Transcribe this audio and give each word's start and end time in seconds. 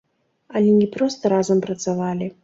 Але 0.55 0.69
не 0.77 0.87
проста 0.95 1.31
разам 1.33 1.61
працавалі. 1.65 2.31